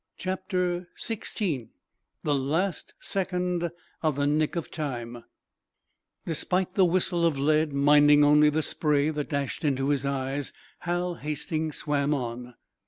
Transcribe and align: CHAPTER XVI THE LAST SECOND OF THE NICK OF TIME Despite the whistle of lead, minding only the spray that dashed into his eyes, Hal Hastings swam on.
CHAPTER 0.17 0.87
XVI 0.99 1.67
THE 2.23 2.33
LAST 2.33 2.95
SECOND 2.99 3.69
OF 4.01 4.15
THE 4.15 4.25
NICK 4.25 4.55
OF 4.55 4.71
TIME 4.71 5.25
Despite 6.25 6.73
the 6.73 6.85
whistle 6.85 7.23
of 7.23 7.37
lead, 7.37 7.71
minding 7.71 8.23
only 8.25 8.49
the 8.49 8.63
spray 8.63 9.11
that 9.11 9.29
dashed 9.29 9.63
into 9.63 9.89
his 9.89 10.03
eyes, 10.03 10.51
Hal 10.79 11.13
Hastings 11.21 11.77
swam 11.77 12.15
on. 12.15 12.55